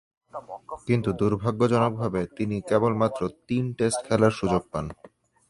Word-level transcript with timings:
কিন্তু 0.87 1.09
দূর্ভাগ্যজনকভাবে 1.19 2.21
তিনি 2.37 2.55
কেবলমাত্র 2.69 3.21
তিন 3.47 3.63
টেস্ট 3.77 3.99
খেলার 4.07 4.33
সুযোগ 4.39 4.63
পান। 4.71 4.85